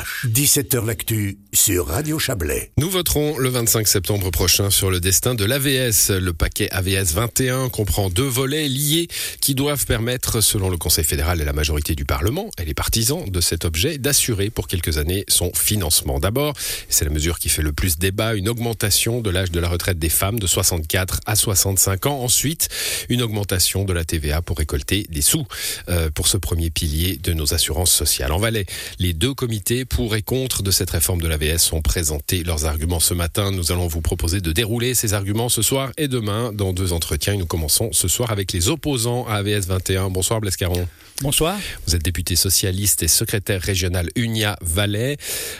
Эрмитаж. 0.00 0.09
17h 0.26 0.84
l'actu 0.84 1.38
sur 1.54 1.86
Radio 1.86 2.18
Chablais. 2.18 2.72
Nous 2.76 2.90
voterons 2.90 3.38
le 3.38 3.48
25 3.48 3.88
septembre 3.88 4.30
prochain 4.30 4.68
sur 4.68 4.90
le 4.90 5.00
destin 5.00 5.34
de 5.34 5.46
l'AVS. 5.46 6.10
Le 6.10 6.32
paquet 6.34 6.68
AVS 6.72 7.14
21 7.14 7.70
comprend 7.70 8.10
deux 8.10 8.26
volets 8.26 8.68
liés 8.68 9.08
qui 9.40 9.54
doivent 9.54 9.86
permettre, 9.86 10.42
selon 10.42 10.68
le 10.68 10.76
Conseil 10.76 11.04
fédéral 11.04 11.40
et 11.40 11.44
la 11.46 11.54
majorité 11.54 11.94
du 11.94 12.04
Parlement 12.04 12.50
et 12.58 12.66
les 12.66 12.74
partisans 12.74 13.24
de 13.30 13.40
cet 13.40 13.64
objet, 13.64 13.96
d'assurer 13.96 14.50
pour 14.50 14.68
quelques 14.68 14.98
années 14.98 15.24
son 15.28 15.52
financement. 15.54 16.20
D'abord, 16.20 16.54
c'est 16.90 17.06
la 17.06 17.10
mesure 17.10 17.38
qui 17.38 17.48
fait 17.48 17.62
le 17.62 17.72
plus 17.72 17.98
débat, 17.98 18.34
une 18.34 18.48
augmentation 18.48 19.22
de 19.22 19.30
l'âge 19.30 19.50
de 19.50 19.60
la 19.60 19.68
retraite 19.68 19.98
des 19.98 20.10
femmes 20.10 20.38
de 20.38 20.46
64 20.46 21.20
à 21.24 21.34
65 21.34 22.06
ans. 22.06 22.20
Ensuite, 22.20 22.68
une 23.08 23.22
augmentation 23.22 23.84
de 23.84 23.94
la 23.94 24.04
TVA 24.04 24.42
pour 24.42 24.58
récolter 24.58 25.06
des 25.08 25.22
sous 25.22 25.46
euh, 25.88 26.10
pour 26.10 26.28
ce 26.28 26.36
premier 26.36 26.68
pilier 26.68 27.16
de 27.16 27.32
nos 27.32 27.54
assurances 27.54 27.92
sociales. 27.92 28.32
En 28.32 28.38
Valais, 28.38 28.66
les 28.98 29.14
deux 29.14 29.32
comités 29.32 29.86
pour 29.86 30.09
et 30.14 30.22
contre 30.22 30.62
de 30.62 30.70
cette 30.70 30.90
réforme 30.90 31.20
de 31.20 31.28
l'AVS 31.28 31.72
ont 31.72 31.82
présenté 31.82 32.42
leurs 32.44 32.66
arguments 32.66 33.00
ce 33.00 33.14
matin. 33.14 33.50
Nous 33.50 33.72
allons 33.72 33.86
vous 33.86 34.00
proposer 34.00 34.40
de 34.40 34.52
dérouler 34.52 34.94
ces 34.94 35.14
arguments 35.14 35.48
ce 35.48 35.62
soir 35.62 35.90
et 35.96 36.08
demain 36.08 36.52
dans 36.52 36.72
deux 36.72 36.92
entretiens. 36.92 37.34
Et 37.34 37.36
nous 37.36 37.46
commençons 37.46 37.90
ce 37.92 38.08
soir 38.08 38.30
avec 38.30 38.52
les 38.52 38.68
opposants 38.68 39.26
à 39.26 39.34
AVS 39.34 39.66
21. 39.66 40.10
Bonsoir 40.10 40.40
Blaise 40.40 40.56
Caron. 40.56 40.86
Bonsoir. 41.22 41.58
Vous 41.86 41.94
êtes 41.94 42.02
député 42.02 42.34
socialiste 42.34 43.02
et 43.02 43.08
secrétaire 43.08 43.60
régional 43.60 44.08
Unia 44.16 44.56
Valais. 44.62 45.18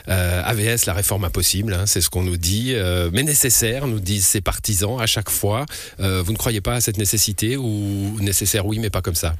Euh, 0.09 0.42
AVS, 0.45 0.87
la 0.87 0.95
réforme 0.95 1.25
impossible, 1.25 1.75
hein, 1.75 1.84
c'est 1.84 2.01
ce 2.01 2.09
qu'on 2.09 2.23
nous 2.23 2.39
dit, 2.39 2.73
euh, 2.75 3.11
mais 3.12 3.23
nécessaire, 3.23 3.87
nous 3.87 4.01
disent 4.01 4.27
ses 4.27 4.41
partisans 4.41 4.98
à 4.98 5.06
chaque 5.06 5.28
fois. 5.28 5.67
Euh, 6.01 6.23
vous 6.23 6.33
ne 6.33 6.39
croyez 6.39 6.62
pas 6.62 6.75
à 6.75 6.80
cette 6.80 6.97
nécessité 6.97 7.59
ou 7.59 8.17
nécessaire, 8.20 8.64
oui, 8.64 8.78
mais 8.78 8.89
pas 8.89 9.03
comme 9.03 9.14
ça? 9.14 9.34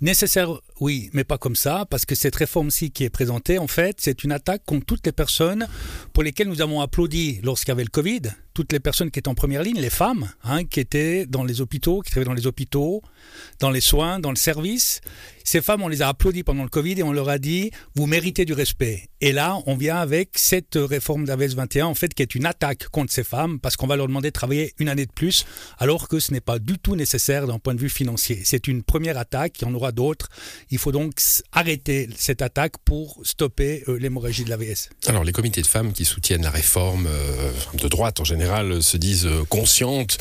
Nécessaire, 0.00 0.60
oui, 0.78 1.10
mais 1.12 1.24
pas 1.24 1.38
comme 1.38 1.56
ça, 1.56 1.84
parce 1.90 2.04
que 2.04 2.14
cette 2.14 2.36
réforme-ci 2.36 2.92
qui 2.92 3.02
est 3.02 3.10
présentée, 3.10 3.58
en 3.58 3.66
fait, 3.66 3.96
c'est 3.98 4.22
une 4.22 4.30
attaque 4.30 4.62
contre 4.64 4.86
toutes 4.86 5.04
les 5.04 5.12
personnes 5.12 5.66
pour 6.12 6.22
lesquelles 6.22 6.48
nous 6.48 6.62
avons 6.62 6.80
applaudi 6.80 7.40
lorsqu'il 7.42 7.70
y 7.70 7.72
avait 7.72 7.82
le 7.82 7.90
Covid, 7.90 8.22
toutes 8.58 8.72
les 8.72 8.80
personnes 8.80 9.12
qui 9.12 9.20
étaient 9.20 9.28
en 9.28 9.36
première 9.36 9.62
ligne, 9.62 9.80
les 9.80 9.88
femmes, 9.88 10.32
hein, 10.42 10.64
qui 10.64 10.80
étaient 10.80 11.26
dans 11.26 11.44
les 11.44 11.60
hôpitaux, 11.60 12.00
qui 12.00 12.10
travaillaient 12.10 12.30
dans 12.30 12.34
les 12.34 12.48
hôpitaux, 12.48 13.02
dans 13.60 13.70
les 13.70 13.80
soins, 13.80 14.18
dans 14.18 14.30
le 14.30 14.36
service. 14.36 15.00
Ces 15.44 15.62
femmes, 15.62 15.82
on 15.82 15.88
les 15.88 16.02
a 16.02 16.08
applaudis 16.08 16.42
pendant 16.42 16.64
le 16.64 16.68
Covid 16.68 16.98
et 16.98 17.02
on 17.04 17.12
leur 17.12 17.28
a 17.28 17.38
dit, 17.38 17.70
vous 17.94 18.06
méritez 18.06 18.44
du 18.44 18.52
respect. 18.52 19.08
Et 19.20 19.32
là, 19.32 19.58
on 19.66 19.76
vient 19.76 19.96
avec 19.96 20.30
cette 20.34 20.74
réforme 20.74 21.24
d'AVS 21.24 21.54
21, 21.54 21.86
en 21.86 21.94
fait, 21.94 22.12
qui 22.12 22.22
est 22.22 22.34
une 22.34 22.46
attaque 22.46 22.88
contre 22.88 23.12
ces 23.12 23.24
femmes, 23.24 23.60
parce 23.60 23.76
qu'on 23.76 23.86
va 23.86 23.96
leur 23.96 24.08
demander 24.08 24.28
de 24.28 24.32
travailler 24.32 24.74
une 24.78 24.88
année 24.88 25.06
de 25.06 25.12
plus, 25.12 25.46
alors 25.78 26.08
que 26.08 26.18
ce 26.18 26.32
n'est 26.32 26.40
pas 26.40 26.58
du 26.58 26.78
tout 26.78 26.96
nécessaire 26.96 27.46
d'un 27.46 27.58
point 27.58 27.74
de 27.74 27.80
vue 27.80 27.88
financier. 27.88 28.42
C'est 28.44 28.68
une 28.68 28.82
première 28.82 29.16
attaque, 29.16 29.60
il 29.60 29.64
y 29.66 29.70
en 29.70 29.74
aura 29.74 29.92
d'autres. 29.92 30.28
Il 30.70 30.78
faut 30.78 30.92
donc 30.92 31.14
arrêter 31.52 32.08
cette 32.16 32.42
attaque 32.42 32.74
pour 32.84 33.20
stopper 33.22 33.84
euh, 33.88 33.98
l'hémorragie 33.98 34.44
de 34.44 34.50
l'AVS. 34.50 34.90
Alors, 35.06 35.24
les 35.24 35.32
comités 35.32 35.62
de 35.62 35.66
femmes 35.66 35.92
qui 35.92 36.04
soutiennent 36.04 36.42
la 36.42 36.50
réforme 36.50 37.06
euh, 37.06 37.52
de 37.74 37.88
droite 37.88 38.20
en 38.20 38.24
général 38.24 38.47
se 38.80 38.96
disent 38.96 39.26
euh, 39.26 39.44
conscientes 39.48 40.18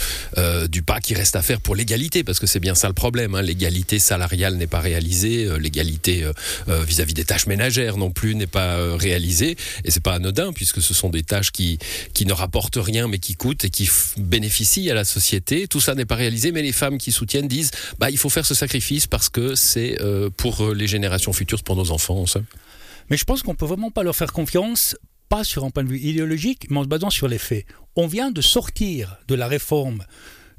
du 0.70 0.82
pas 0.84 1.00
qui 1.00 1.14
reste 1.14 1.36
à 1.36 1.42
faire 1.42 1.60
pour 1.60 1.76
l'égalité, 1.76 2.24
parce 2.24 2.40
que 2.40 2.48
c'est 2.48 2.60
bien 2.60 2.76
ça 2.76 2.88
le 2.88 2.94
problème. 2.94 3.36
Hein. 3.36 3.42
L'égalité 3.42 4.00
salariale 4.00 4.56
n'est 4.56 4.68
pas 4.68 4.80
réalisée, 4.80 5.48
l'égalité 5.60 6.30
vis-à-vis 6.68 7.14
des 7.14 7.26
tâches 7.26 7.48
ménagères 7.48 7.98
non 7.98 8.12
plus 8.12 8.36
n'est 8.36 8.48
pas 8.48 8.96
réalisée, 8.96 9.58
et 9.84 9.92
c'est 9.92 10.04
pas 10.04 10.14
anodin 10.14 10.54
puisque 10.54 10.82
ce 10.82 10.94
sont 10.94 11.10
des 11.10 11.24
tâches 11.24 11.52
qui 11.52 11.80
qui 12.14 12.26
ne 12.26 12.34
rapportent 12.34 12.78
rien 12.78 13.08
mais 13.08 13.20
qui 13.20 13.36
coûtent 13.36 13.66
et 13.66 13.70
qui 13.70 13.90
bénéficient 14.18 14.90
à 14.92 14.94
la 14.94 15.06
société. 15.06 15.68
Tout 15.68 15.82
ça 15.82 15.96
n'est 15.96 16.06
pas 16.06 16.16
réalisé, 16.16 16.52
mais 16.52 16.62
les 16.62 16.72
femmes 16.72 16.98
qui 16.98 17.12
soutiennent 17.12 17.48
disent 17.48 17.72
bah 18.00 18.10
il 18.10 18.18
faut 18.18 18.30
faire 18.30 18.46
ce 18.46 18.54
sacrifice 18.54 19.08
parce 19.08 19.30
que 19.30 19.56
c'est 19.56 19.98
pour 20.38 20.74
les 20.74 20.88
générations 20.88 21.34
futures, 21.34 21.64
pour 21.64 21.76
nos 21.76 21.92
enfants. 21.92 22.26
Mais 23.10 23.18
je 23.18 23.26
pense 23.26 23.42
qu'on 23.44 23.56
peut 23.56 23.66
vraiment 23.66 23.92
pas 23.92 24.04
leur 24.04 24.16
faire 24.16 24.32
confiance 24.34 24.96
pas 25.30 25.44
sur 25.44 25.66
un 25.66 25.70
point 25.70 25.84
de 25.84 25.90
vue 25.90 26.00
idéologique, 26.00 26.68
mais 26.70 26.80
en 26.80 26.84
se 26.84 26.88
basant 26.88 27.10
sur 27.10 27.28
les 27.28 27.38
faits. 27.38 27.66
On 27.96 28.08
vient 28.08 28.32
de 28.32 28.42
sortir 28.42 29.18
de 29.28 29.36
la 29.36 29.48
réforme 29.48 30.04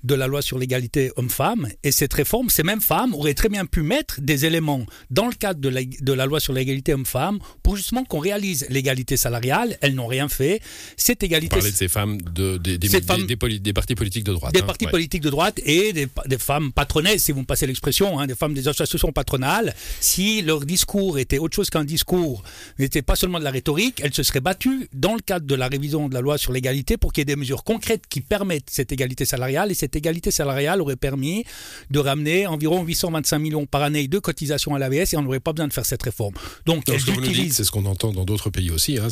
de 0.05 0.15
la 0.15 0.27
loi 0.27 0.43
sur 0.43 0.59
l'égalité 0.59 1.11
homme-femme. 1.17 1.69
Et 1.85 1.93
cette 1.93 2.13
réforme, 2.13 2.51
ces 2.51 2.63
mêmes 2.63 2.81
femmes 2.81 3.15
auraient 3.15 3.35
très 3.35 3.49
bien 3.49 3.67
pu 3.67 3.83
mettre 3.83 4.21
des 4.21 4.47
éléments 4.47 4.85
dans 5.11 5.27
le 5.27 5.35
cadre 5.35 5.61
de 5.61 5.69
la, 5.69 5.81
de 5.85 6.13
la 6.13 6.27
loi 6.27 6.41
sur 6.41 6.53
l'égalité 6.53 6.95
homme-femme 6.95 7.39
pour 7.63 7.77
justement 7.77 8.05
qu'on 8.05 8.19
réalise 8.19 8.67
l'égalité 8.71 9.17
salariale. 9.17 9.77
Elles 9.81 9.95
n'ont 9.95 10.07
rien 10.07 10.29
fait. 10.29 10.61
Cette 10.97 11.23
égalité. 11.23 11.57
Vous 11.57 11.61
parlez 11.61 11.73
de 11.73 11.77
ces 11.77 11.89
femmes, 11.89 12.21
de, 12.21 12.57
des, 12.59 12.79
des, 12.79 12.89
des, 12.89 13.73
partis 13.73 13.95
politiques 13.95 14.25
de 14.25 14.33
droite. 14.33 14.55
Des 14.55 14.61
hein, 14.61 14.67
partis 14.67 14.87
politiques 14.87 15.23
de 15.23 15.31
droite 15.31 15.61
et 15.65 15.93
des, 15.93 16.09
femmes 16.39 16.73
patronaises, 16.73 17.25
si 17.25 17.33
vous 17.33 17.41
me 17.41 17.47
passez 17.47 17.67
l'expression, 17.67 18.19
hein, 18.19 18.27
des 18.27 18.35
femmes 18.35 18.55
des 18.55 18.69
associations 18.69 19.13
patronales. 19.13 19.75
Si 20.01 20.43
leur 20.43 20.65
discours 20.65 21.19
était 21.19 21.39
autre 21.39 21.55
chose 21.57 21.71
qu'un 21.71 21.85
discours, 21.85 22.43
n'était 22.79 23.03
pas 23.03 23.17
seulement 23.17 23.39
de 23.39 23.45
la 23.45 23.51
rhétorique, 23.51 24.01
elles 24.03 24.15
se 24.15 24.23
seraient 24.23 24.41
battues 24.41 24.89
dans 24.93 25.15
le 25.15 25.21
cadre 25.21 25.47
de 25.47 25.55
la 25.55 25.69
révision 25.69 26.09
de 26.09 26.15
la 26.15 26.21
loi 26.21 26.39
sur 26.39 26.53
l'égalité 26.53 26.97
pour 26.97 27.13
qu'il 27.13 27.23
y 27.23 27.23
ait 27.23 27.25
des 27.27 27.37
mesures 27.37 27.65
concrètes 27.65 28.05
qui 28.09 28.21
permettent 28.21 28.71
cette 28.71 28.93
égalité 28.93 29.25
salariale 29.25 29.71
et 29.71 29.75
cette 29.75 29.88
égalité 29.97 30.31
salariale 30.31 30.81
aurait 30.81 30.97
permis 30.97 31.45
de 31.91 31.99
ramener 31.99 32.47
environ 32.47 32.83
825 32.83 33.39
millions 33.39 33.67
par 33.67 33.83
année 33.83 34.09
de 34.09 34.19
cotisations 34.19 34.75
à 34.75 34.79
l'AVS 34.79 35.13
et 35.13 35.17
on 35.17 35.23
n'aurait 35.23 35.41
pas 35.41 35.53
besoin 35.53 35.69
de 35.69 35.73
faire 35.73 35.87
cette 35.87 36.03
réforme. 36.03 36.35
Donc, 36.67 36.85
ce 36.87 37.05
que 37.05 37.11
vous 37.11 37.21
nous 37.21 37.29
dites, 37.29 37.53
c'est 37.53 37.65
ce 37.65 37.71
qu'on 37.71 37.87
entend 37.87 38.13
dans 38.13 38.25
d'autres 38.25 38.51
pays 38.51 38.71
aussi. 38.71 38.99
Hein, 38.99 39.09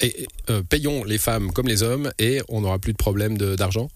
et, 0.00 0.26
euh, 0.50 0.62
payons 0.62 1.04
les 1.04 1.18
femmes 1.18 1.52
comme 1.52 1.68
les 1.68 1.82
hommes 1.82 2.12
et 2.18 2.40
on 2.48 2.60
n'aura 2.60 2.78
plus 2.78 2.92
de 2.92 2.98
problème 2.98 3.36
d'argent? 3.38 3.88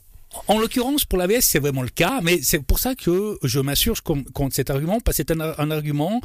En 0.47 0.59
l'occurrence, 0.59 1.05
pour 1.05 1.19
l'AVS, 1.19 1.41
c'est 1.41 1.59
vraiment 1.59 1.83
le 1.83 1.89
cas, 1.89 2.21
mais 2.23 2.41
c'est 2.43 2.59
pour 2.59 2.79
ça 2.79 2.95
que 2.95 3.39
je 3.43 3.61
m'assure 3.61 4.03
contre 4.03 4.55
cet 4.55 4.69
argument, 4.71 5.01
parce 5.01 5.17
que 5.17 5.25
c'est 5.27 5.33
un, 5.33 5.71
argument 5.71 6.21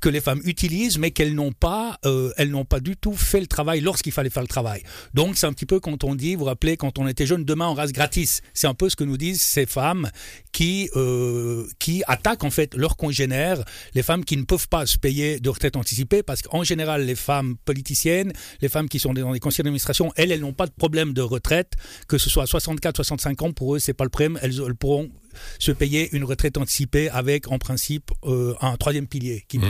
que 0.00 0.08
les 0.08 0.20
femmes 0.20 0.40
utilisent, 0.44 0.98
mais 0.98 1.10
qu'elles 1.10 1.34
n'ont 1.34 1.52
pas, 1.52 1.98
euh, 2.04 2.32
elles 2.36 2.50
n'ont 2.50 2.64
pas 2.64 2.80
du 2.80 2.96
tout 2.96 3.14
fait 3.14 3.40
le 3.40 3.46
travail 3.46 3.80
lorsqu'il 3.80 4.12
fallait 4.12 4.30
faire 4.30 4.42
le 4.42 4.48
travail. 4.48 4.82
Donc 5.14 5.36
c'est 5.36 5.46
un 5.46 5.52
petit 5.52 5.66
peu 5.66 5.80
quand 5.80 6.04
on 6.04 6.14
dit, 6.14 6.34
vous 6.34 6.40
vous 6.40 6.44
rappelez, 6.46 6.76
quand 6.76 6.98
on 6.98 7.06
était 7.08 7.26
jeune, 7.26 7.44
demain 7.44 7.68
on 7.68 7.74
rase 7.74 7.92
gratis. 7.92 8.42
C'est 8.54 8.66
un 8.66 8.74
peu 8.74 8.88
ce 8.88 8.96
que 8.96 9.04
nous 9.04 9.16
disent 9.16 9.42
ces 9.42 9.66
femmes 9.66 10.10
qui 10.52 10.88
euh, 10.96 11.66
qui 11.78 12.02
attaquent 12.06 12.44
en 12.44 12.50
fait 12.50 12.74
leurs 12.74 12.96
congénères, 12.96 13.64
les 13.94 14.02
femmes 14.02 14.24
qui 14.24 14.36
ne 14.36 14.44
peuvent 14.44 14.68
pas 14.68 14.86
se 14.86 14.98
payer 14.98 15.40
de 15.40 15.48
retraite 15.48 15.76
anticipée, 15.76 16.22
parce 16.22 16.42
qu'en 16.42 16.62
général 16.62 17.04
les 17.04 17.16
femmes 17.16 17.56
politiciennes, 17.64 18.32
les 18.60 18.68
femmes 18.68 18.88
qui 18.88 18.98
sont 19.00 19.12
dans 19.14 19.32
les 19.32 19.40
conseils 19.40 19.64
d'administration, 19.64 20.12
elles, 20.16 20.30
elles 20.32 20.40
n'ont 20.40 20.52
pas 20.52 20.66
de 20.66 20.72
problème 20.72 21.12
de 21.12 21.22
retraite, 21.22 21.72
que 22.06 22.18
ce 22.18 22.30
soit 22.30 22.44
à 22.44 22.46
64, 22.46 22.96
65 22.96 23.42
ans 23.42 23.47
pour 23.52 23.74
eux, 23.74 23.78
c'est 23.78 23.94
pas 23.94 24.04
le 24.04 24.10
problème. 24.10 24.38
Elles, 24.42 24.74
pourront 24.74 25.10
se 25.58 25.72
payer 25.72 26.08
une 26.14 26.24
retraite 26.24 26.56
anticipée 26.56 27.08
avec, 27.08 27.50
en 27.50 27.58
principe, 27.58 28.10
euh, 28.24 28.54
un 28.60 28.76
troisième 28.76 29.06
pilier 29.06 29.44
qui 29.48 29.58
mmh. 29.58 29.62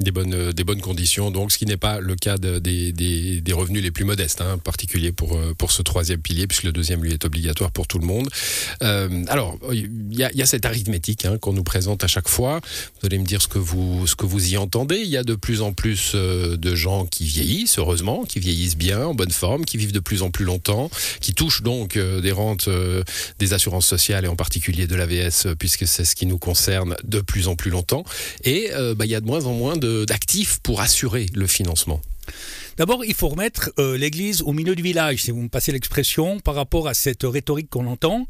Des 0.00 0.10
bonnes, 0.10 0.34
euh, 0.34 0.52
des 0.52 0.64
bonnes 0.64 0.80
conditions, 0.80 1.30
donc 1.30 1.52
ce 1.52 1.58
qui 1.58 1.64
n'est 1.64 1.76
pas 1.76 2.00
le 2.00 2.16
cas 2.16 2.36
de, 2.36 2.58
des, 2.58 2.92
des, 2.92 3.40
des, 3.40 3.52
revenus 3.52 3.82
les 3.82 3.90
plus 3.90 4.04
modestes, 4.04 4.40
hein, 4.40 4.54
en 4.54 4.58
particulier 4.58 5.12
pour, 5.12 5.36
euh, 5.36 5.54
pour 5.56 5.72
ce 5.72 5.82
troisième 5.82 6.20
pilier, 6.20 6.46
puisque 6.46 6.64
le 6.64 6.72
deuxième 6.72 7.02
lui 7.02 7.12
est 7.12 7.24
obligatoire 7.24 7.70
pour 7.70 7.86
tout 7.86 7.98
le 7.98 8.06
monde. 8.06 8.28
Euh, 8.82 9.24
alors, 9.28 9.58
il 9.72 9.90
y 10.10 10.22
a, 10.22 10.46
cette 10.46 10.66
arithmétique 10.66 11.24
hein, 11.24 11.38
qu'on 11.38 11.52
nous 11.52 11.64
présente 11.64 12.04
à 12.04 12.06
chaque 12.06 12.28
fois. 12.28 12.60
Vous 13.00 13.06
allez 13.06 13.18
me 13.18 13.24
dire 13.24 13.40
ce 13.40 13.48
que 13.48 13.58
vous, 13.58 14.06
ce 14.06 14.14
que 14.14 14.26
vous 14.26 14.52
y 14.52 14.56
entendez. 14.56 14.98
Il 14.98 15.08
y 15.08 15.16
a 15.16 15.24
de 15.24 15.34
plus 15.34 15.62
en 15.62 15.72
plus 15.72 16.14
de 16.14 16.74
gens 16.74 17.06
qui 17.06 17.24
vieillissent, 17.24 17.78
heureusement, 17.78 18.24
qui 18.24 18.38
vieillissent 18.38 18.76
bien, 18.76 19.06
en 19.06 19.14
bonne 19.14 19.30
forme, 19.30 19.64
qui 19.64 19.76
vivent 19.76 19.92
de 19.92 20.00
plus 20.00 20.22
en 20.22 20.30
plus 20.30 20.44
longtemps, 20.44 20.90
qui 21.20 21.34
touchent 21.34 21.62
donc 21.62 21.98
des 21.98 22.32
rentes 22.32 22.68
des 23.38 23.52
assurances 23.54 23.86
sociales 23.86 24.24
et 24.24 24.28
en 24.28 24.36
particulier 24.36 24.86
de 24.86 24.94
l'AVS, 24.94 25.54
puisque 25.58 25.86
c'est 25.86 26.04
ce 26.04 26.14
qui 26.14 26.26
nous 26.26 26.38
concerne 26.38 26.96
de 27.02 27.20
plus 27.20 27.48
en 27.48 27.56
plus 27.56 27.70
longtemps. 27.70 28.04
Et 28.44 28.70
bah, 28.96 29.04
il 29.04 29.10
y 29.10 29.14
a 29.16 29.20
de 29.20 29.26
moins 29.26 29.46
en 29.46 29.52
moins 29.52 29.76
de 29.76 29.85
d'actifs 30.06 30.58
pour 30.62 30.80
assurer 30.80 31.26
le 31.34 31.46
financement 31.46 32.00
D'abord, 32.76 33.04
il 33.04 33.14
faut 33.14 33.28
remettre 33.28 33.70
euh, 33.78 33.96
l'Église 33.96 34.42
au 34.42 34.52
milieu 34.52 34.74
du 34.74 34.82
village, 34.82 35.22
si 35.22 35.30
vous 35.30 35.40
me 35.40 35.48
passez 35.48 35.72
l'expression, 35.72 36.40
par 36.40 36.54
rapport 36.54 36.88
à 36.88 36.94
cette 36.94 37.22
rhétorique 37.22 37.70
qu'on 37.70 37.86
entend. 37.86 38.26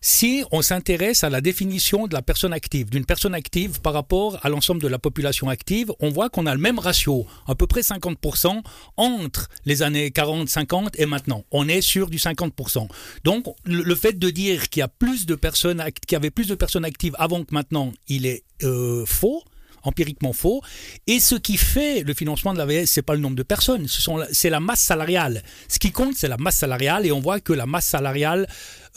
Si 0.00 0.44
on 0.52 0.62
s'intéresse 0.62 1.24
à 1.24 1.30
la 1.30 1.40
définition 1.40 2.06
de 2.06 2.14
la 2.14 2.22
personne 2.22 2.52
active, 2.52 2.88
d'une 2.88 3.04
personne 3.04 3.34
active 3.34 3.80
par 3.80 3.92
rapport 3.92 4.38
à 4.44 4.48
l'ensemble 4.48 4.80
de 4.80 4.86
la 4.86 4.98
population 4.98 5.48
active, 5.48 5.92
on 5.98 6.10
voit 6.10 6.28
qu'on 6.28 6.46
a 6.46 6.54
le 6.54 6.60
même 6.60 6.78
ratio, 6.78 7.26
à 7.48 7.56
peu 7.56 7.66
près 7.66 7.80
50%, 7.80 8.62
entre 8.96 9.48
les 9.64 9.82
années 9.82 10.12
40, 10.12 10.48
50 10.48 11.00
et 11.00 11.06
maintenant. 11.06 11.44
On 11.50 11.68
est 11.68 11.80
sur 11.80 12.10
du 12.10 12.18
50%. 12.18 12.86
Donc, 13.24 13.46
le 13.64 13.94
fait 13.96 14.16
de 14.18 14.30
dire 14.30 14.68
qu'il 14.68 14.80
y 14.80 14.82
a 14.82 14.88
y 14.88 16.14
avait 16.14 16.30
plus 16.30 16.46
de 16.46 16.54
personnes 16.54 16.84
actives 16.84 17.14
avant 17.18 17.44
que 17.44 17.52
maintenant, 17.52 17.92
il 18.06 18.26
est 18.26 18.44
euh, 18.62 19.04
faux 19.04 19.42
empiriquement 19.88 20.32
faux. 20.32 20.62
Et 21.06 21.18
ce 21.20 21.34
qui 21.34 21.56
fait 21.56 22.02
le 22.02 22.14
financement 22.14 22.52
de 22.52 22.58
l'AVS, 22.58 22.86
c'est 22.86 23.02
pas 23.02 23.14
le 23.14 23.20
nombre 23.20 23.36
de 23.36 23.42
personnes, 23.42 23.86
c'est 24.32 24.50
la 24.50 24.60
masse 24.60 24.80
salariale. 24.80 25.42
Ce 25.68 25.78
qui 25.78 25.90
compte, 25.90 26.14
c'est 26.14 26.28
la 26.28 26.36
masse 26.36 26.56
salariale, 26.56 27.06
et 27.06 27.12
on 27.12 27.20
voit 27.20 27.40
que 27.40 27.52
la 27.52 27.66
masse 27.66 27.86
salariale 27.86 28.46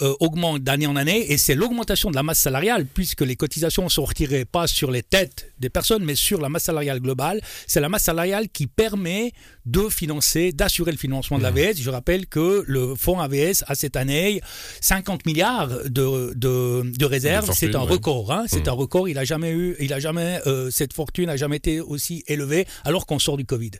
euh, 0.01 0.13
augmente 0.19 0.61
d'année 0.63 0.87
en 0.87 0.95
année, 0.95 1.31
et 1.31 1.37
c'est 1.37 1.55
l'augmentation 1.55 2.09
de 2.11 2.15
la 2.15 2.23
masse 2.23 2.39
salariale, 2.39 2.85
puisque 2.85 3.21
les 3.21 3.35
cotisations 3.35 3.87
sont 3.89 4.05
retirées 4.05 4.45
pas 4.45 4.67
sur 4.67 4.91
les 4.91 5.03
têtes 5.03 5.51
des 5.59 5.69
personnes, 5.69 6.03
mais 6.03 6.15
sur 6.15 6.41
la 6.41 6.49
masse 6.49 6.63
salariale 6.63 6.99
globale. 6.99 7.41
C'est 7.67 7.79
la 7.79 7.89
masse 7.89 8.03
salariale 8.03 8.49
qui 8.49 8.67
permet 8.67 9.31
de 9.65 9.89
financer, 9.89 10.51
d'assurer 10.51 10.91
le 10.91 10.97
financement 10.97 11.37
de 11.37 11.43
l'AVS. 11.43 11.77
Je 11.77 11.89
rappelle 11.89 12.27
que 12.27 12.63
le 12.67 12.95
fonds 12.95 13.19
AVS 13.19 13.63
a 13.67 13.75
cette 13.75 13.95
année 13.95 14.41
50 14.81 15.25
milliards 15.25 15.67
de, 15.85 16.33
de, 16.35 17.05
réserves. 17.05 17.51
C'est 17.53 17.75
un 17.75 17.79
record. 17.79 18.31
Hein. 18.31 18.45
C'est 18.47 18.65
mmh. 18.67 18.69
un 18.69 18.73
record. 18.73 19.09
Il 19.09 19.17
a 19.17 19.23
jamais 19.23 19.51
eu, 19.51 19.75
il 19.79 19.93
a 19.93 19.99
jamais, 19.99 20.39
euh, 20.47 20.69
cette 20.71 20.93
fortune 20.93 21.27
n'a 21.27 21.37
jamais 21.37 21.57
été 21.57 21.81
aussi 21.81 22.23
élevée, 22.27 22.65
alors 22.83 23.05
qu'on 23.05 23.19
sort 23.19 23.37
du 23.37 23.45
Covid. 23.45 23.71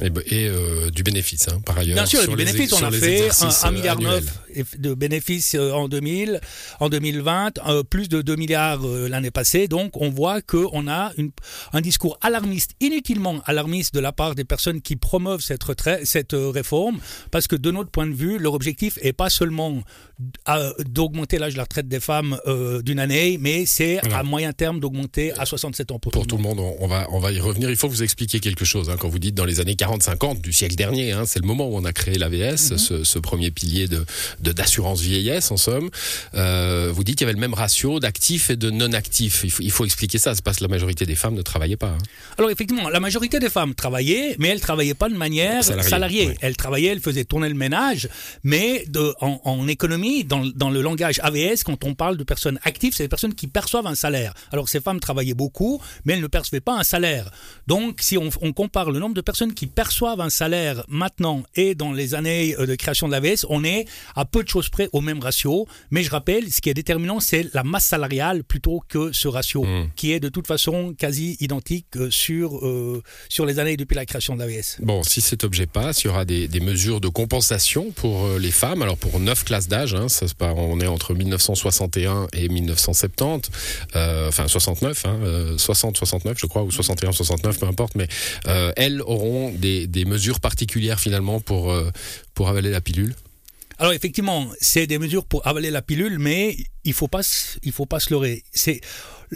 Et, 0.00 0.48
euh, 0.48 0.90
du 0.90 1.02
bénéfice, 1.02 1.48
hein, 1.48 1.60
par 1.64 1.78
ailleurs. 1.78 1.94
Bien 1.94 2.06
sûr, 2.06 2.26
du 2.26 2.34
bénéfice, 2.34 2.72
on 2.72 2.82
a 2.82 2.90
fait 2.90 3.28
un, 3.62 3.70
milliard 3.70 4.00
neuf 4.00 4.24
de 4.78 4.94
bénéfices 4.94 5.54
euh, 5.54 5.70
en 5.72 5.86
2000, 5.86 6.40
en 6.80 6.88
2020, 6.88 7.58
euh, 7.68 7.82
plus 7.82 8.08
de 8.08 8.22
2 8.22 8.36
milliards 8.36 8.80
l'année 8.82 9.30
passée. 9.30 9.68
Donc, 9.68 10.00
on 10.00 10.08
voit 10.08 10.40
qu'on 10.40 10.88
a 10.88 11.12
une, 11.18 11.30
un 11.72 11.80
discours 11.82 12.18
alarmiste, 12.22 12.72
inutilement 12.80 13.42
alarmiste 13.44 13.94
de 13.94 14.00
la 14.00 14.12
part 14.12 14.34
des 14.34 14.44
personnes 14.44 14.80
qui 14.80 14.96
promeuvent 14.96 15.42
cette, 15.42 15.62
cette 16.04 16.34
réforme, 16.34 16.98
parce 17.30 17.46
que 17.46 17.54
de 17.56 17.70
notre 17.70 17.90
point 17.90 18.06
de 18.06 18.14
vue, 18.14 18.38
leur 18.38 18.54
objectif 18.54 18.98
est 19.02 19.12
pas 19.12 19.28
seulement 19.30 19.82
d'augmenter 20.86 21.38
l'âge 21.38 21.52
de 21.52 21.58
la 21.58 21.64
retraite 21.64 21.88
des 21.88 22.00
femmes 22.00 22.38
d'une 22.84 22.98
année, 22.98 23.38
mais 23.40 23.66
c'est 23.66 23.98
à 24.12 24.22
moyen 24.22 24.52
terme 24.52 24.80
d'augmenter 24.80 25.32
à 25.32 25.44
67 25.44 25.90
ans 25.92 25.98
pour, 25.98 26.12
tout, 26.12 26.36
le 26.36 26.42
monde. 26.42 26.60
On 26.78 26.86
va, 26.86 27.06
on 27.10 27.18
va 27.18 27.32
y 27.32 27.40
revenir. 27.40 27.70
Il 27.70 27.76
faut 27.76 27.88
vous 27.88 28.02
expliquer 28.02 28.40
quelque 28.40 28.64
chose 28.64 28.88
hein, 28.88 28.96
quand 28.98 29.08
vous 29.08 29.18
dites 29.18 29.34
dans 29.34 29.44
les 29.44 29.60
années 29.60 29.76
40-50 29.82 30.40
du 30.40 30.52
siècle 30.52 30.76
dernier. 30.76 31.12
Hein, 31.12 31.24
c'est 31.26 31.40
le 31.40 31.46
moment 31.46 31.68
où 31.68 31.76
on 31.76 31.84
a 31.84 31.92
créé 31.92 32.16
l'AVS, 32.16 32.70
mhm. 32.72 32.78
ce, 32.78 33.04
ce, 33.04 33.18
premier 33.18 33.50
pilier 33.50 33.88
de 33.88 34.04
d'assurance 34.40 35.00
vieillesse 35.00 35.50
en 35.50 35.56
somme. 35.56 35.90
Euh, 36.34 36.90
vous 36.92 37.04
dites 37.04 37.16
qu'il 37.16 37.24
y 37.26 37.28
avait 37.28 37.34
le 37.34 37.40
même 37.40 37.54
ratio 37.54 38.00
d'actifs 38.00 38.50
et 38.50 38.56
de 38.56 38.70
non-actifs. 38.70 39.44
Il, 39.60 39.70
faut, 39.70 39.84
expliquer 39.84 40.18
ça. 40.18 40.34
C'est 40.34 40.44
parce 40.44 40.58
que 40.58 40.64
la 40.64 40.68
majorité 40.68 41.06
des 41.06 41.14
femmes 41.14 41.34
ne 41.34 41.42
travaillaient 41.42 41.76
pas. 41.76 41.88
Hein. 41.88 41.98
Alors 42.38 42.50
effectivement, 42.50 42.88
la 42.88 43.00
majorité 43.00 43.38
des 43.38 43.50
femmes 43.50 43.74
travaillaient, 43.74 44.36
mais 44.38 44.48
elles 44.48 44.60
travaillaient 44.60 44.94
pas 44.94 45.08
de 45.08 45.16
manière 45.16 45.64
salariée. 45.64 46.36
Elles 46.40 46.56
travaillaient, 46.56 46.88
elles 46.88 47.00
faisaient 47.00 47.24
tourner 47.24 47.48
le 47.48 47.54
ménage, 47.54 48.08
mais 48.44 48.84
de, 48.88 49.14
en, 49.20 49.40
en 49.44 49.66
économie, 49.68 50.24
dans, 50.24 50.44
dans 50.54 50.70
le 50.70 50.82
langage 50.82 51.20
AVS, 51.22 51.64
quand 51.64 51.84
on 51.84 51.94
parle 51.94 52.16
de 52.16 52.24
personnes 52.24 52.58
actives, 52.62 52.94
c'est 52.94 53.04
des 53.04 53.08
personnes 53.08 53.34
qui 53.34 53.46
perçoivent 53.46 53.86
un 53.86 53.94
salaire. 53.94 54.34
Alors 54.52 54.68
ces 54.68 54.80
femmes 54.80 55.00
travaillaient 55.00 55.34
beaucoup, 55.34 55.80
mais 56.04 56.14
elles 56.14 56.20
ne 56.20 56.26
percevaient 56.26 56.60
pas 56.60 56.78
un 56.78 56.84
salaire. 56.84 57.30
Donc 57.66 58.00
si 58.00 58.18
on, 58.18 58.28
on 58.40 58.52
compare 58.52 58.90
le 58.90 58.98
nombre 58.98 59.14
de 59.14 59.20
personnes 59.20 59.54
qui 59.54 59.66
perçoivent 59.74 60.20
un 60.20 60.30
salaire 60.30 60.84
maintenant 60.88 61.42
et 61.54 61.74
dans 61.74 61.92
les 61.92 62.14
années 62.14 62.54
euh, 62.58 62.66
de 62.66 62.74
création 62.74 63.08
de 63.08 63.12
l'AVS, 63.12 63.46
on 63.48 63.64
est 63.64 63.86
à 64.14 64.24
peu 64.24 64.42
de 64.42 64.48
choses 64.48 64.68
près 64.68 64.88
au 64.92 65.00
même 65.00 65.20
ratio. 65.20 65.66
Mais 65.90 66.02
je 66.02 66.10
rappelle, 66.10 66.50
ce 66.50 66.60
qui 66.60 66.70
est 66.70 66.74
déterminant, 66.74 67.20
c'est 67.20 67.52
la 67.54 67.62
masse 67.62 67.86
salariale 67.86 68.44
plutôt 68.44 68.82
que 68.88 69.12
ce 69.12 69.28
ratio, 69.28 69.64
hmm. 69.64 69.90
qui 69.96 70.12
est 70.12 70.20
de 70.20 70.28
toute 70.28 70.46
façon 70.46 70.94
quasi 70.96 71.36
identique 71.40 71.86
euh, 71.96 72.10
sur, 72.10 72.64
euh, 72.66 73.02
sur 73.28 73.46
les 73.46 73.58
années 73.58 73.76
depuis 73.76 73.94
la 73.94 74.06
création 74.06 74.34
de 74.34 74.40
l'AVS. 74.40 74.78
Bon, 74.80 75.02
si 75.02 75.20
cet 75.20 75.44
objet 75.44 75.66
passe, 75.66 76.02
il 76.02 76.08
y 76.08 76.10
aura 76.10 76.24
des, 76.24 76.48
des 76.48 76.60
mesures 76.60 77.00
de 77.00 77.08
compensation 77.08 77.90
pour 77.92 78.28
les 78.38 78.50
femmes. 78.50 78.82
Alors 78.82 78.96
pour 78.96 79.18
neuf 79.20 79.44
classes 79.44 79.68
d'âge, 79.68 79.94
hein, 79.94 80.08
ça, 80.08 80.26
on 80.40 80.80
est 80.80 80.86
entre 80.86 81.14
1961 81.14 82.28
et 82.32 82.48
1970, 82.48 83.50
enfin 83.94 84.48
69, 84.48 85.06
hein, 85.06 85.56
60, 85.56 85.96
69 85.96 86.36
je 86.38 86.46
crois, 86.46 86.62
ou 86.62 86.70
61, 86.70 87.12
69, 87.12 87.58
peu 87.58 87.66
importe, 87.66 87.94
mais 87.94 88.08
elles 88.76 89.02
auront 89.02 89.52
des, 89.62 90.04
mesures 90.04 90.40
particulières 90.40 91.00
finalement 91.00 91.40
pour, 91.40 91.72
euh, 91.72 91.90
pour 92.34 92.48
avaler 92.48 92.70
la 92.70 92.80
pilule 92.80 93.14
alors 93.78 93.94
effectivement, 93.94 94.48
c'est 94.60 94.86
des 94.86 94.98
mesures 94.98 95.24
pour 95.24 95.44
avaler 95.44 95.70
la 95.70 95.82
pilule, 95.82 96.20
mais 96.20 96.56
il 96.84 96.92
faut 96.92 97.08
pas 97.08 97.22
faut 97.72 97.86
pas 97.86 97.98
se 97.98 98.10
leurrer. 98.10 98.44
C'est 98.52 98.80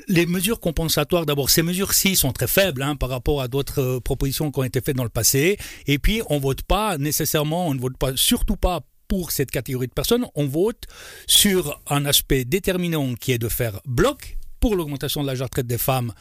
les 0.07 0.27
mesures 0.27 0.61
compensatoires. 0.61 1.27
D'abord, 1.27 1.51
ces 1.51 1.63
mesures-ci 1.63 2.15
sont 2.15 2.33
très 2.33 2.47
faibles 2.47 2.83
hein, 2.83 2.95
par 2.95 3.09
rapport 3.09 3.41
à 3.41 3.49
d'autres 3.49 3.81
euh, 3.81 4.01
propositions 4.01 4.53
qui 4.53 4.61
ont 4.61 4.65
été 4.65 4.81
faites 4.81 4.95
dans 4.95 5.03
le 5.03 5.09
passé. 5.09 5.59
Et 5.89 5.99
puis, 5.99 6.23
on 6.29 6.39
vote 6.39 6.63
pas 6.63 6.97
nécessairement, 6.99 7.67
on 7.67 7.75
ne 7.75 7.81
vote 7.81 7.97
pas, 7.97 8.13
surtout 8.15 8.57
pas 8.57 8.83
pour 9.09 9.31
cette 9.31 9.51
catégorie 9.51 9.89
de 9.89 9.93
personnes. 9.93 10.27
On 10.35 10.47
vote 10.47 10.85
sur 11.27 11.81
un 11.89 12.05
aspect 12.07 12.45
déterminant 12.45 13.15
qui 13.15 13.33
est 13.33 13.39
de 13.39 13.49
faire 13.49 13.81
bloc 13.85 14.37
pour 14.61 14.77
l'augmentation 14.77 15.23
de 15.23 15.27
l'âge 15.27 15.39
de 15.39 15.45
retraite 15.45 15.67
des 15.67 15.79
femmes 15.79 16.13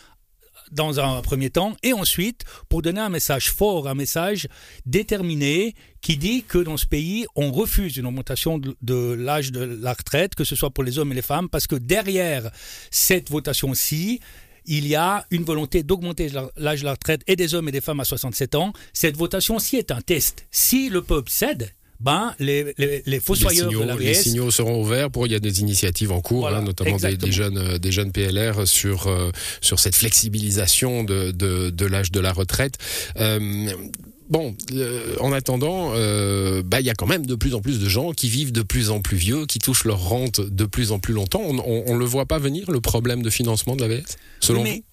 dans 0.71 0.99
un 0.99 1.21
premier 1.21 1.49
temps, 1.49 1.75
et 1.83 1.93
ensuite 1.93 2.43
pour 2.69 2.81
donner 2.81 3.01
un 3.01 3.09
message 3.09 3.51
fort, 3.51 3.87
un 3.87 3.95
message 3.95 4.47
déterminé 4.85 5.75
qui 6.01 6.17
dit 6.17 6.43
que 6.43 6.57
dans 6.57 6.77
ce 6.77 6.85
pays, 6.85 7.25
on 7.35 7.51
refuse 7.51 7.97
une 7.97 8.05
augmentation 8.05 8.59
de, 8.59 9.13
l'âge 9.13 9.51
de 9.51 9.61
la 9.63 9.93
retraite, 9.93 10.35
que 10.35 10.43
ce 10.43 10.55
soit 10.55 10.69
pour 10.69 10.83
les 10.83 10.99
hommes 10.99 11.11
et 11.11 11.15
les 11.15 11.21
femmes, 11.21 11.49
parce 11.49 11.67
que 11.67 11.75
derrière 11.75 12.51
cette 12.91 13.29
votation-ci, 13.29 14.19
il 14.67 14.87
y 14.87 14.95
a 14.95 15.25
une 15.31 15.43
volonté 15.43 15.83
d'augmenter 15.83 16.29
l'âge 16.57 16.81
de 16.81 16.85
la 16.85 16.91
retraite 16.91 17.21
et 17.27 17.35
des 17.35 17.53
hommes 17.53 17.69
et 17.69 17.71
des 17.71 17.81
femmes 17.81 17.99
à 17.99 18.05
67 18.05 18.55
ans. 18.55 18.73
Cette 18.93 19.15
votation-ci 19.15 19.77
est 19.77 19.91
un 19.91 20.01
test. 20.01 20.47
Si 20.51 20.89
le 20.89 21.01
peuple 21.01 21.29
cède, 21.29 21.71
ben, 21.99 22.33
les, 22.39 22.73
les, 22.77 23.03
les 23.05 23.19
fossoyeurs 23.19 23.69
signaux, 23.69 23.83
de 23.83 23.87
la 23.87 23.95
Les 23.95 24.13
signaux 24.13 24.51
seront 24.51 24.81
ouverts 24.81 25.09
pour, 25.11 25.27
il 25.27 25.33
y 25.33 25.35
a 25.35 25.39
des 25.39 25.61
initiatives 25.61 26.11
en 26.11 26.21
cours, 26.21 26.47
hein, 26.47 26.61
notamment 26.61 26.97
des, 26.97 27.31
jeunes, 27.31 27.57
euh, 27.57 27.77
des 27.77 27.91
jeunes 27.91 28.11
PLR 28.11 28.67
sur, 28.67 29.07
euh, 29.07 29.31
sur 29.61 29.79
cette 29.79 29.95
flexibilisation 29.95 31.03
de, 31.03 31.31
de, 31.31 31.69
de 31.69 31.85
l'âge 31.85 32.11
de 32.11 32.19
la 32.19 32.33
retraite. 32.33 32.77
Euh, 33.19 33.69
bon, 34.29 34.55
en 35.19 35.31
attendant, 35.31 35.91
bah, 36.63 36.81
il 36.81 36.85
y 36.85 36.89
a 36.89 36.95
quand 36.95 37.07
même 37.07 37.25
de 37.25 37.35
plus 37.35 37.53
en 37.53 37.61
plus 37.61 37.79
de 37.79 37.87
gens 37.87 38.11
qui 38.11 38.27
vivent 38.27 38.51
de 38.51 38.61
plus 38.61 38.89
en 38.89 39.01
plus 39.01 39.17
vieux, 39.17 39.45
qui 39.45 39.59
touchent 39.59 39.85
leur 39.85 39.99
rente 39.99 40.41
de 40.41 40.65
plus 40.65 40.91
en 40.91 40.99
plus 40.99 41.13
longtemps. 41.13 41.41
On 41.43 41.93
ne 41.93 41.99
le 41.99 42.05
voit 42.05 42.25
pas 42.25 42.39
venir, 42.39 42.71
le 42.71 42.81
problème 42.81 43.21
de 43.21 43.29
financement 43.29 43.75
de 43.75 43.81
la 43.81 43.87
VS, 43.87 44.17
selon 44.41 44.63
vous? 44.63 44.83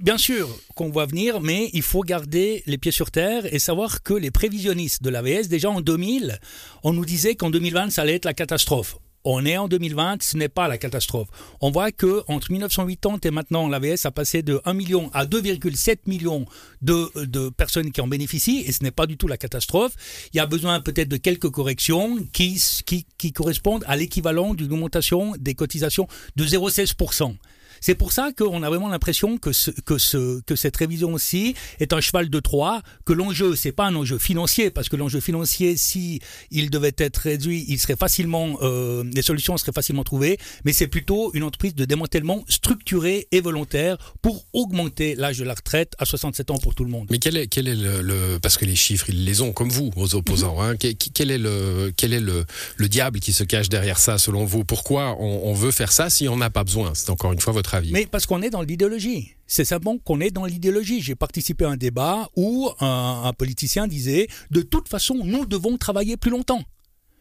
Bien 0.00 0.16
sûr 0.16 0.48
qu'on 0.74 0.88
voit 0.88 1.04
venir, 1.04 1.42
mais 1.42 1.68
il 1.74 1.82
faut 1.82 2.00
garder 2.00 2.62
les 2.64 2.78
pieds 2.78 2.90
sur 2.90 3.10
terre 3.10 3.52
et 3.52 3.58
savoir 3.58 4.02
que 4.02 4.14
les 4.14 4.30
prévisionnistes 4.30 5.02
de 5.02 5.10
l'AVS, 5.10 5.48
déjà 5.48 5.68
en 5.68 5.82
2000, 5.82 6.40
on 6.84 6.94
nous 6.94 7.04
disait 7.04 7.34
qu'en 7.34 7.50
2020, 7.50 7.90
ça 7.90 8.00
allait 8.00 8.14
être 8.14 8.24
la 8.24 8.32
catastrophe. 8.32 8.96
On 9.24 9.44
est 9.44 9.58
en 9.58 9.68
2020, 9.68 10.22
ce 10.22 10.38
n'est 10.38 10.48
pas 10.48 10.68
la 10.68 10.78
catastrophe. 10.78 11.28
On 11.60 11.70
voit 11.70 11.92
que 11.92 12.22
entre 12.28 12.50
1980 12.50 13.18
et 13.24 13.30
maintenant, 13.30 13.68
l'AVS 13.68 14.06
a 14.06 14.10
passé 14.10 14.42
de 14.42 14.62
1 14.64 14.72
million 14.72 15.10
à 15.12 15.26
2,7 15.26 15.98
millions 16.06 16.46
de, 16.80 17.50
personnes 17.50 17.92
qui 17.92 18.00
en 18.00 18.08
bénéficient, 18.08 18.64
et 18.66 18.72
ce 18.72 18.82
n'est 18.82 18.90
pas 18.90 19.04
du 19.06 19.18
tout 19.18 19.28
la 19.28 19.36
catastrophe. 19.36 19.92
Il 20.32 20.38
y 20.38 20.40
a 20.40 20.46
besoin 20.46 20.80
peut-être 20.80 21.10
de 21.10 21.18
quelques 21.18 21.50
corrections 21.50 22.16
qui 22.32 23.32
correspondent 23.34 23.84
à 23.86 23.96
l'équivalent 23.96 24.54
d'une 24.54 24.72
augmentation 24.72 25.34
des 25.38 25.54
cotisations 25.54 26.08
de 26.36 26.46
0,16%. 26.46 27.36
C'est 27.80 27.94
pour 27.94 28.12
ça 28.12 28.30
qu'on 28.36 28.62
a 28.62 28.68
vraiment 28.68 28.88
l'impression 28.88 29.38
que, 29.38 29.52
ce, 29.52 29.70
que, 29.70 29.98
ce, 29.98 30.40
que 30.42 30.54
cette 30.54 30.76
révision 30.76 31.14
aussi 31.14 31.54
est 31.78 31.92
un 31.92 32.00
cheval 32.00 32.28
de 32.28 32.40
Troie, 32.40 32.82
que 33.06 33.12
l'enjeu, 33.12 33.56
c'est 33.56 33.72
pas 33.72 33.86
un 33.86 33.94
enjeu 33.94 34.18
financier, 34.18 34.70
parce 34.70 34.88
que 34.88 34.96
l'enjeu 34.96 35.20
financier, 35.20 35.76
si 35.76 36.20
il 36.50 36.70
devait 36.70 36.94
être 36.98 37.16
réduit, 37.18 37.64
il 37.68 37.78
serait 37.78 37.96
facilement, 37.96 38.58
euh, 38.62 39.02
les 39.14 39.22
solutions 39.22 39.56
seraient 39.56 39.72
facilement 39.72 40.04
trouvées, 40.04 40.38
mais 40.64 40.72
c'est 40.72 40.88
plutôt 40.88 41.32
une 41.34 41.42
entreprise 41.42 41.74
de 41.74 41.84
démantèlement 41.84 42.44
structurée 42.48 43.28
et 43.32 43.40
volontaire 43.40 43.96
pour 44.20 44.44
augmenter 44.52 45.14
l'âge 45.14 45.38
de 45.38 45.44
la 45.44 45.54
retraite 45.54 45.94
à 45.98 46.04
67 46.04 46.50
ans 46.50 46.58
pour 46.58 46.74
tout 46.74 46.84
le 46.84 46.90
monde. 46.90 47.06
Mais 47.10 47.18
quel 47.18 47.36
est, 47.36 47.46
quel 47.46 47.66
est 47.66 47.76
le, 47.76 48.38
parce 48.40 48.58
que 48.58 48.66
les 48.66 48.76
chiffres, 48.76 49.06
ils 49.08 49.24
les 49.24 49.40
ont 49.40 49.52
comme 49.52 49.70
vous, 49.70 49.90
aux 49.96 50.14
opposants, 50.14 50.60
hein, 50.60 50.76
quel 50.76 51.30
est 51.30 51.38
le, 51.38 51.92
quel 51.96 52.12
est 52.12 52.20
le, 52.20 52.44
le 52.76 52.88
diable 52.88 53.20
qui 53.20 53.32
se 53.32 53.44
cache 53.44 53.68
derrière 53.68 53.98
ça, 53.98 54.18
selon 54.18 54.44
vous? 54.44 54.64
Pourquoi 54.64 55.16
on, 55.18 55.40
on 55.44 55.54
veut 55.54 55.70
faire 55.70 55.92
ça 55.92 56.10
si 56.10 56.28
on 56.28 56.36
n'a 56.36 56.50
pas 56.50 56.64
besoin? 56.64 56.92
C'est 56.94 57.10
encore 57.10 57.32
une 57.32 57.40
fois 57.40 57.52
votre 57.52 57.69
mais 57.90 58.06
parce 58.06 58.26
qu'on 58.26 58.42
est 58.42 58.50
dans 58.50 58.62
l'idéologie. 58.62 59.34
C'est 59.46 59.64
simplement 59.64 59.98
qu'on 59.98 60.20
est 60.20 60.30
dans 60.30 60.44
l'idéologie. 60.44 61.00
J'ai 61.00 61.14
participé 61.14 61.64
à 61.64 61.70
un 61.70 61.76
débat 61.76 62.28
où 62.36 62.70
un, 62.80 63.32
politicien 63.36 63.86
disait 63.86 64.28
de 64.50 64.62
toute 64.62 64.88
façon, 64.88 65.20
nous 65.24 65.46
devons 65.46 65.76
travailler 65.76 66.16
plus 66.16 66.30
longtemps. 66.30 66.62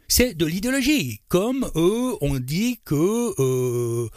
C'est 0.07 0.33
de 0.33 0.45
l'idéologie. 0.45 1.21
Comme 1.27 1.69
eux, 1.75 2.15
on 2.21 2.39
dit 2.39 2.79
que 2.83 2.95
euh, 3.39 4.09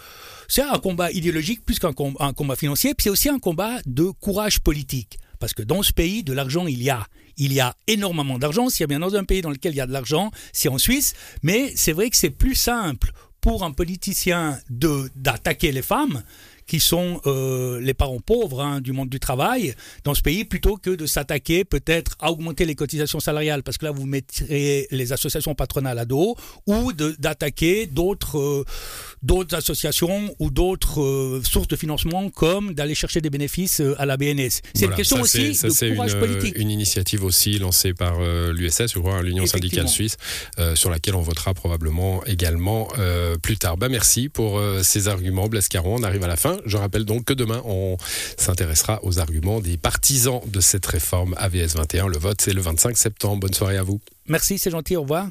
c'est 0.48 0.62
un 0.62 0.78
combat 0.78 1.10
idéologique 1.10 1.64
plus 1.64 1.78
qu'un 1.78 1.92
combat, 1.92 2.56
financier, 2.56 2.94
puis 2.94 3.04
c'est 3.04 3.10
aussi 3.10 3.28
un 3.28 3.38
combat 3.38 3.80
de 3.84 4.04
courage 4.04 4.60
politique. 4.60 5.18
Parce 5.38 5.52
que 5.52 5.62
dans 5.62 5.82
ce 5.82 5.92
pays, 5.92 6.22
de 6.22 6.32
l'argent, 6.32 6.66
il 6.66 6.82
y 6.82 6.88
a. 6.88 7.06
Il 7.36 7.52
y 7.52 7.60
a 7.60 7.74
énormément 7.88 8.38
d'argent. 8.38 8.68
S'il 8.68 8.82
y 8.82 8.84
a 8.84 8.86
bien 8.86 9.00
dans 9.00 9.14
un 9.14 9.24
pays 9.24 9.42
dans 9.42 9.50
lequel 9.50 9.72
il 9.72 9.76
y 9.76 9.80
a 9.80 9.86
de 9.86 9.92
l'argent, 9.92 10.30
c'est 10.52 10.68
en 10.68 10.78
Suisse. 10.78 11.14
Mais 11.42 11.72
c'est 11.74 11.92
vrai 11.92 12.10
que 12.10 12.16
c'est 12.16 12.30
plus 12.30 12.54
simple 12.54 13.10
pour 13.42 13.64
un 13.64 13.72
politicien 13.72 14.58
d'attaquer 14.70 15.72
les 15.72 15.82
femmes 15.82 16.22
qui 16.72 16.80
sont 16.80 17.20
euh, 17.26 17.82
les 17.82 17.92
parents 17.92 18.20
pauvres 18.20 18.62
hein, 18.62 18.80
du 18.80 18.92
monde 18.92 19.10
du 19.10 19.20
travail 19.20 19.74
dans 20.04 20.14
ce 20.14 20.22
pays, 20.22 20.46
plutôt 20.46 20.78
que 20.78 20.88
de 20.88 21.04
s'attaquer 21.04 21.66
peut-être 21.66 22.16
à 22.18 22.32
augmenter 22.32 22.64
les 22.64 22.74
cotisations 22.74 23.20
salariales, 23.20 23.62
parce 23.62 23.76
que 23.76 23.84
là 23.84 23.90
vous 23.90 24.06
mettrez 24.06 24.88
les 24.90 25.12
associations 25.12 25.54
patronales 25.54 25.98
à 25.98 26.06
dos, 26.06 26.34
ou 26.66 26.94
d'attaquer 26.94 27.84
d'autres 27.84 28.38
euh, 28.38 28.64
d'autres 29.22 29.54
associations 29.54 30.34
ou 30.38 30.50
d'autres 30.50 31.02
euh, 31.02 31.42
sources 31.44 31.68
de 31.68 31.76
financement, 31.76 32.30
comme 32.30 32.72
d'aller 32.72 32.94
chercher 32.94 33.20
des 33.20 33.28
bénéfices 33.28 33.82
à 33.98 34.06
la 34.06 34.16
BNS. 34.16 34.62
C'est 34.74 34.86
une 34.86 34.94
question 34.94 35.20
aussi 35.20 35.50
de 35.50 35.94
courage 35.94 36.14
une, 36.14 36.20
politique. 36.20 36.54
Une 36.56 36.70
initiative 36.70 37.22
aussi 37.22 37.58
lancée 37.58 37.92
par 37.92 38.18
l'USS, 38.22 38.94
crois, 38.94 39.20
l'Union 39.20 39.44
syndicale 39.44 39.90
suisse, 39.90 40.16
sur 40.74 40.88
laquelle 40.88 41.16
on 41.16 41.20
votera 41.20 41.52
probablement 41.52 42.24
également 42.24 42.88
plus 43.42 43.58
tard. 43.58 43.76
Bah 43.76 43.90
merci 43.90 44.30
pour 44.30 44.58
ces 44.82 45.08
arguments, 45.08 45.48
Blaise 45.48 45.68
Caron. 45.68 45.96
On 45.98 46.02
arrive 46.02 46.24
à 46.24 46.28
la 46.28 46.36
fin. 46.36 46.61
Je 46.66 46.76
rappelle 46.76 47.04
donc 47.04 47.24
que 47.24 47.32
demain, 47.32 47.62
on 47.64 47.96
s'intéressera 48.36 49.00
aux 49.04 49.18
arguments 49.18 49.60
des 49.60 49.76
partisans 49.76 50.40
de 50.46 50.60
cette 50.60 50.86
réforme 50.86 51.34
AVS 51.38 51.76
21. 51.76 52.08
Le 52.08 52.18
vote, 52.18 52.40
c'est 52.40 52.52
le 52.52 52.60
25 52.60 52.96
septembre. 52.96 53.40
Bonne 53.40 53.54
soirée 53.54 53.76
à 53.76 53.82
vous. 53.82 54.00
Merci, 54.26 54.58
c'est 54.58 54.70
gentil. 54.70 54.96
Au 54.96 55.02
revoir. 55.02 55.28